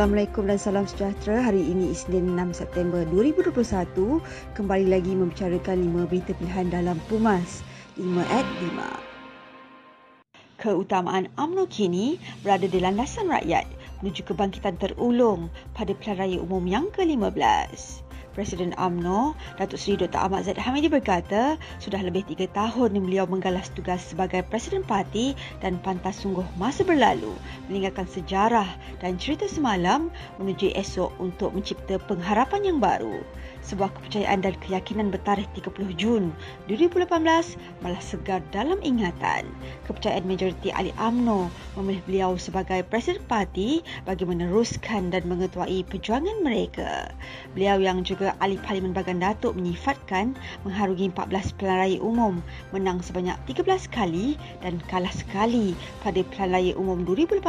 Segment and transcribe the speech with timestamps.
[0.00, 1.44] Assalamualaikum dan salam sejahtera.
[1.44, 3.52] Hari ini Isnin 6 September 2021.
[4.56, 7.60] Kembali lagi membicarakan 5 berita pilihan dalam Pumas
[8.00, 8.48] 5 at
[10.56, 10.56] 5.
[10.56, 13.68] Keutamaan UMNO kini berada di landasan rakyat
[14.00, 18.00] menuju kebangkitan terulung pada pilihan raya umum yang ke-15.
[18.30, 20.22] Presiden UMNO, Datuk Seri Dr.
[20.22, 25.82] Ahmad Zaid Hamidi berkata, sudah lebih tiga tahun beliau menggalas tugas sebagai Presiden Parti dan
[25.82, 27.34] pantas sungguh masa berlalu
[27.66, 28.70] meninggalkan sejarah
[29.02, 33.18] dan cerita semalam menuju esok untuk mencipta pengharapan yang baru
[33.70, 36.34] sebuah kepercayaan dan keyakinan bertarikh 30 Jun
[36.66, 37.06] 2018
[37.86, 39.46] malah segar dalam ingatan.
[39.86, 41.46] Kepercayaan majoriti ahli AMNO
[41.78, 47.14] memilih beliau sebagai Presiden Parti bagi meneruskan dan mengetuai perjuangan mereka.
[47.54, 50.34] Beliau yang juga ahli Parlimen Bagan Datuk menyifatkan
[50.66, 52.42] mengharungi 14 pilihan raya umum,
[52.74, 54.34] menang sebanyak 13 kali
[54.66, 57.46] dan kalah sekali pada pilihan raya umum 2018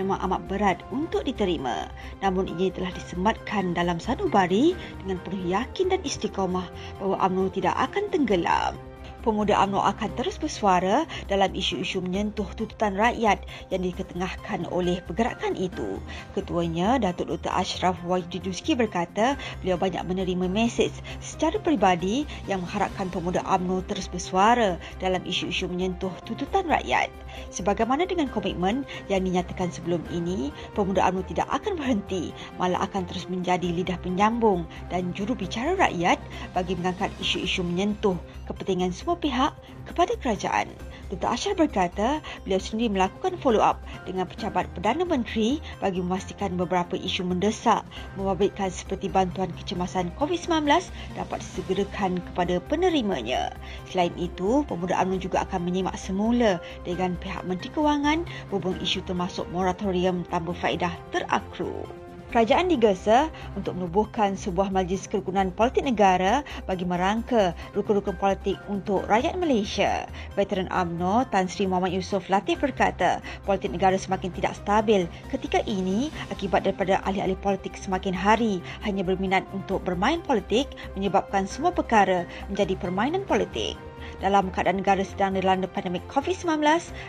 [0.00, 1.92] memang amat berat untuk diterima.
[2.24, 4.72] Namun ia telah disematkan dalam sanubari
[5.04, 6.66] dengan penuh yakin dan istiqamah
[6.98, 8.74] bahawa UMNO tidak akan tenggelam
[9.22, 16.02] pemuda UMNO akan terus bersuara dalam isu-isu menyentuh tuntutan rakyat yang diketengahkan oleh pergerakan itu.
[16.34, 17.54] Ketuanya, Datuk Dr.
[17.54, 20.90] Ashraf Wajiduski berkata beliau banyak menerima mesej
[21.22, 27.08] secara peribadi yang mengharapkan pemuda UMNO terus bersuara dalam isu-isu menyentuh tuntutan rakyat.
[27.48, 33.30] Sebagaimana dengan komitmen yang dinyatakan sebelum ini, pemuda UMNO tidak akan berhenti, malah akan terus
[33.30, 36.20] menjadi lidah penyambung dan juru bicara rakyat
[36.52, 38.18] bagi mengangkat isu-isu menyentuh
[38.50, 39.52] kepentingan semua semua pihak
[39.92, 40.72] kepada kerajaan.
[41.12, 41.28] Dr.
[41.28, 43.76] Ashar berkata beliau sendiri melakukan follow-up
[44.08, 47.84] dengan pejabat Perdana Menteri bagi memastikan beberapa isu mendesak
[48.16, 50.64] membabitkan seperti bantuan kecemasan COVID-19
[51.12, 53.52] dapat disegerakan kepada penerimanya.
[53.92, 56.56] Selain itu, pemuda UMNO juga akan menyimak semula
[56.88, 61.84] dengan pihak Menteri Kewangan berhubung isu termasuk moratorium tanpa faedah terakrur
[62.32, 69.36] kerajaan digesa untuk menubuhkan sebuah majlis kerukunan politik negara bagi merangka rukun-rukun politik untuk rakyat
[69.36, 70.08] Malaysia.
[70.32, 76.08] Veteran UMNO Tan Sri Muhammad Yusof Latif berkata, politik negara semakin tidak stabil ketika ini
[76.32, 82.74] akibat daripada ahli-ahli politik semakin hari hanya berminat untuk bermain politik menyebabkan semua perkara menjadi
[82.80, 83.76] permainan politik.
[84.22, 86.62] Dalam keadaan negara sedang dilanda pandemik COVID-19,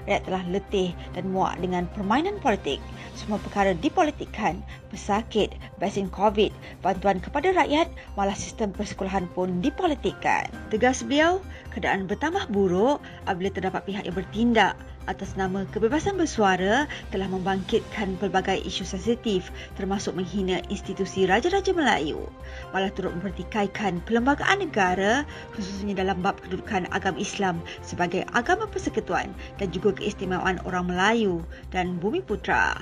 [0.10, 2.82] rakyat telah letih dan muak dengan permainan politik.
[3.14, 4.58] Semua perkara dipolitikkan,
[4.90, 6.50] pesakit, vaksin COVID,
[6.82, 7.86] bantuan kepada rakyat,
[8.18, 10.50] malah sistem persekolahan pun dipolitikkan.
[10.74, 11.38] Tegas beliau,
[11.70, 12.98] keadaan bertambah buruk
[13.30, 14.74] apabila terdapat pihak yang bertindak
[15.06, 22.24] atas nama kebebasan bersuara telah membangkitkan pelbagai isu sensitif termasuk menghina institusi Raja-Raja Melayu.
[22.72, 29.70] Malah turut mempertikaikan perlembagaan negara khususnya dalam bab kedudukan agama Islam sebagai agama persekutuan dan
[29.70, 32.78] juga keistimewaan orang Melayu dan Bumi Putra.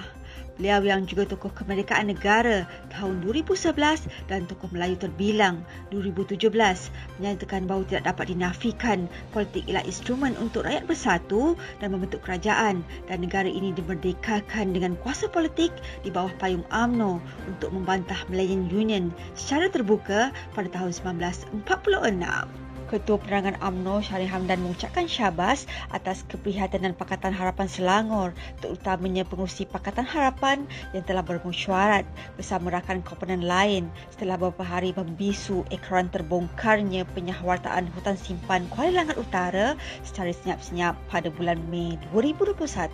[0.61, 3.73] Beliau yang juga tokoh kemerdekaan negara tahun 2011
[4.29, 6.38] dan tokoh Melayu terbilang 2017
[7.17, 13.25] menyatakan bahawa tidak dapat dinafikan politik ialah instrumen untuk rakyat bersatu dan membentuk kerajaan dan
[13.25, 15.73] negara ini dimerdekakan dengan kuasa politik
[16.05, 17.17] di bawah payung AMNO
[17.49, 22.70] untuk membantah Malayan Union secara terbuka pada tahun 1946.
[22.91, 25.63] Ketua Penerangan AMNO Syarif Hamdan mengucapkan syabas
[25.96, 32.03] atas keprihatinan Pakatan Harapan Selangor terutamanya pengurusi Pakatan Harapan yang telah bermusyawarat
[32.35, 39.16] bersama rakan komponen lain setelah beberapa hari membisu ekoran terbongkarnya penyahwartaan hutan simpan Kuala Langat
[39.16, 42.91] Utara secara senyap-senyap pada bulan Mei 2021.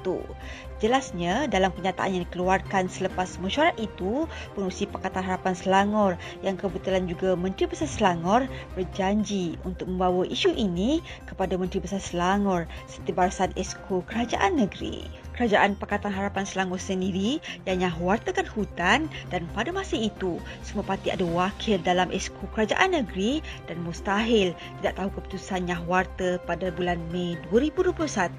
[0.77, 7.33] Jelasnya, dalam kenyataan yang dikeluarkan selepas mesyuarat itu, pengurusi Pakatan Harapan Selangor yang kebetulan juga
[7.33, 8.45] Menteri Besar Selangor
[8.77, 15.07] berjanji untuk membawa isu ini kepada Menteri Besar Selangor serta barisan esko kerajaan negeri.
[15.37, 17.37] Kerajaan Pakatan Harapan Selangor sendiri
[17.69, 23.45] yang nyahwartakan hutan dan pada masa itu semua parti ada wakil dalam esko kerajaan negeri
[23.69, 28.33] dan mustahil tidak tahu keputusan nyahwarta pada bulan Mei 2021.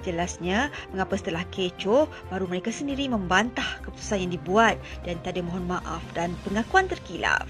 [0.00, 4.76] Jelasnya mengapa setelah kecoh baru mereka sendiri membantah keputusan yang dibuat
[5.06, 7.46] dan tadi mohon maaf dan pengakuan terkilaf.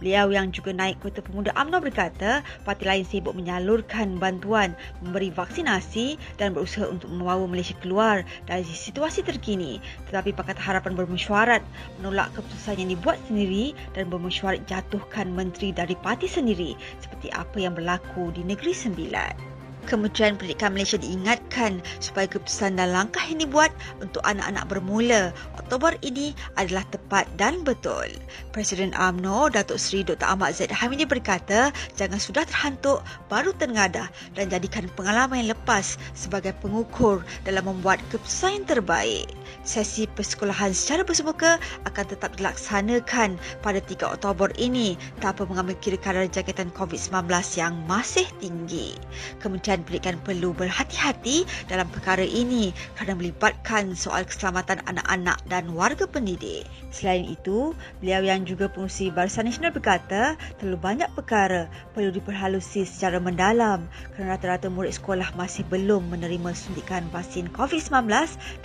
[0.00, 4.72] Beliau yang juga naik kota pemuda UMNO berkata, parti lain sibuk menyalurkan bantuan,
[5.04, 9.76] memberi vaksinasi dan berusaha untuk membawa Malaysia keluar dari situasi terkini.
[10.08, 11.60] Tetapi Pakatan Harapan bermesyuarat
[12.00, 16.72] menolak keputusan yang dibuat sendiri dan bermesyuarat jatuhkan menteri dari parti sendiri
[17.04, 19.49] seperti apa yang berlaku di Negeri Sembilan.
[19.86, 25.30] Kementerian Pendidikan Malaysia diingatkan supaya keputusan dan langkah yang dibuat untuk anak-anak bermula
[25.60, 28.08] Oktober ini adalah tepat dan betul.
[28.50, 30.26] Presiden AMNO, Datuk Seri Dr.
[30.26, 36.50] Ahmad Zaid Hamidi berkata, jangan sudah terhantuk, baru tengadah dan jadikan pengalaman yang lepas sebagai
[36.58, 39.30] pengukur dalam membuat keputusan yang terbaik.
[39.62, 46.24] Sesi persekolahan secara bersemuka akan tetap dilaksanakan pada 3 Oktober ini tanpa mengambil kira kadar
[46.26, 47.28] jangkitan COVID-19
[47.60, 48.96] yang masih tinggi.
[49.38, 56.10] Kementerian dan pendidikan perlu berhati-hati dalam perkara ini kerana melibatkan soal keselamatan anak-anak dan warga
[56.10, 56.66] pendidik.
[56.90, 57.70] Selain itu,
[58.02, 63.86] beliau yang juga pengurusi Barisan Nasional berkata terlalu banyak perkara perlu diperhalusi secara mendalam
[64.18, 68.10] kerana rata-rata murid sekolah masih belum menerima suntikan vaksin COVID-19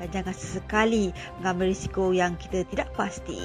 [0.01, 3.37] dan jangan sesekali mengambil risiko yang kita tidak pasti.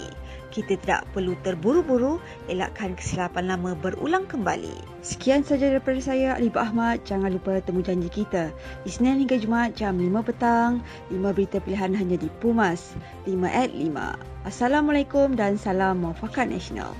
[0.51, 2.19] Kita tidak perlu terburu-buru
[2.51, 5.03] elakkan kesilapan lama berulang kembali.
[5.03, 7.07] Sekian sahaja daripada saya, Alif Ahmad.
[7.07, 8.51] Jangan lupa temu janji kita.
[8.83, 10.83] Isnin hingga Jumaat jam 5 petang.
[11.09, 12.99] 5 berita pilihan hanya di Pumas.
[13.31, 14.47] 5 at 5.
[14.47, 16.91] Assalamualaikum dan salam muafakat nasional.